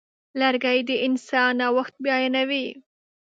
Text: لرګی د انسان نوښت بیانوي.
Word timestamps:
لرګی 0.39 0.79
د 0.87 0.89
انسان 1.07 1.49
نوښت 1.59 1.95
بیانوي. 2.03 2.65